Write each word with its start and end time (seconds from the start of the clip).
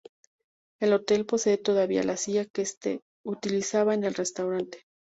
El 0.79 0.93
hotel 0.93 1.27
posee 1.27 1.59
todavía 1.59 2.01
la 2.01 2.17
silla 2.17 2.45
que 2.51 2.63
este 2.63 3.01
utilizaba 3.23 3.93
en 3.93 4.03
el 4.03 4.15
restaurante. 4.15 4.87